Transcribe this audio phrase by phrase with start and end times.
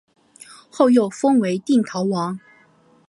[0.71, 2.39] 后又封为定陶王。